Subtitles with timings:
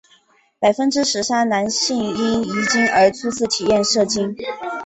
[0.57, 4.35] 百分之十三的男性因遗精而初次体验射精。